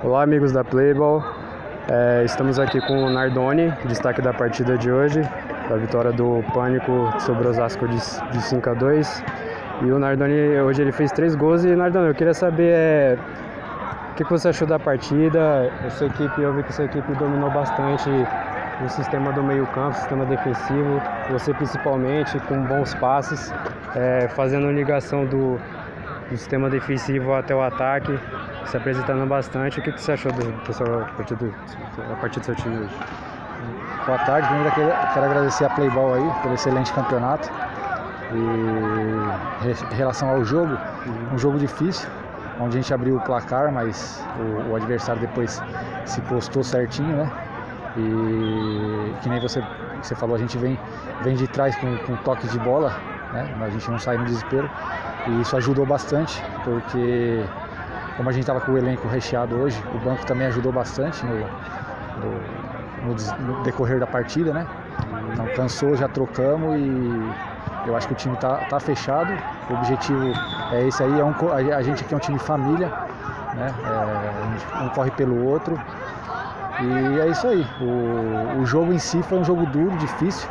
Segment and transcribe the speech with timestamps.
[0.00, 1.24] Olá, amigos da Playball.
[1.90, 5.20] É, estamos aqui com o Nardoni, destaque da partida de hoje,
[5.68, 9.24] da vitória do Pânico sobre o Osasco de, de 5 a 2.
[9.82, 11.64] E o Nardoni, hoje ele fez três gols.
[11.64, 13.18] E Nardoni, eu queria saber é,
[14.12, 15.68] o que, você achou da partida.
[15.90, 18.08] Sua equipe, eu vi que a sua equipe dominou bastante
[18.84, 21.02] o sistema do meio-campo, sistema defensivo.
[21.30, 23.52] Você, principalmente, com bons passes,
[23.96, 25.58] é, fazendo ligação do,
[26.30, 28.18] do sistema defensivo até o ataque
[28.66, 29.80] se apresentando bastante.
[29.80, 31.54] O que, que você achou do, do a, partir do,
[32.12, 32.94] a partir do seu time hoje?
[34.06, 37.50] Boa tarde, primeiro quero, quero agradecer a Playball aí pelo excelente campeonato.
[38.32, 40.76] E em relação ao jogo,
[41.32, 42.08] um jogo difícil,
[42.60, 45.62] onde a gente abriu o placar, mas o, o adversário depois
[46.04, 47.30] se postou certinho, né?
[47.96, 49.62] E que nem você,
[50.02, 50.78] você falou, a gente vem,
[51.22, 52.92] vem de trás com, com toque de bola,
[53.32, 53.54] né?
[53.60, 54.70] A gente não sai no desespero.
[55.26, 57.44] E isso ajudou bastante, porque
[58.16, 61.34] como a gente estava com o elenco recheado hoje, o banco também ajudou bastante no,
[63.04, 63.14] no,
[63.46, 64.66] no, decorrer da partida, né?
[65.32, 67.32] Então cansou, já trocamos e
[67.86, 69.32] eu acho que o time está tá fechado.
[69.70, 70.32] O objetivo
[70.72, 72.88] é esse aí, é um, a gente aqui é um time família,
[73.54, 73.74] né?
[73.84, 75.78] É, um corre pelo outro.
[76.80, 77.66] E é isso aí.
[77.80, 80.48] O, o jogo em si foi um jogo duro, difícil,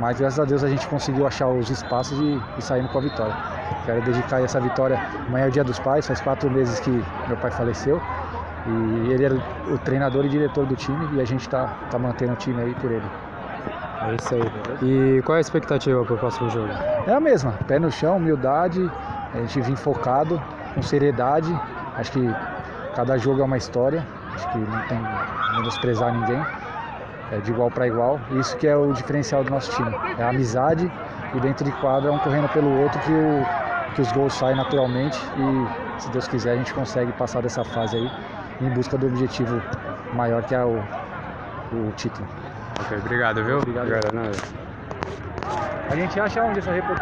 [0.00, 3.02] mas graças a Deus a gente conseguiu achar os espaços e, e saímos com a
[3.02, 3.36] vitória.
[3.84, 4.98] Quero dedicar essa vitória.
[5.28, 6.90] Amanhã é o dia dos pais, faz quatro meses que
[7.28, 8.00] meu pai faleceu.
[8.66, 12.32] E ele era o treinador e diretor do time e a gente está tá mantendo
[12.32, 13.04] o time aí por ele.
[14.08, 14.42] É isso aí.
[14.82, 16.72] E qual é a expectativa para o próximo jogo?
[17.06, 18.90] É a mesma, pé no chão, humildade,
[19.34, 20.40] a gente vir focado,
[20.74, 21.54] com seriedade.
[21.96, 22.34] Acho que
[22.94, 24.98] cada jogo é uma história, acho que não tem
[25.58, 26.42] menosprezar ninguém
[27.30, 28.20] é, de igual para igual.
[28.32, 29.94] Isso que é o diferencial do nosso time.
[30.18, 30.90] É a amizade
[31.34, 35.18] e dentro de quadra um correndo pelo outro que, o, que os gols saem naturalmente
[35.36, 38.10] e se Deus quiser a gente consegue passar dessa fase aí
[38.60, 39.62] em busca do objetivo
[40.14, 40.82] maior que é o,
[41.72, 42.26] o título.
[42.80, 43.58] Ok, obrigado, viu?
[43.58, 43.86] Obrigado.
[43.86, 44.70] obrigado
[45.90, 46.98] a gente acha onde essa reportagem?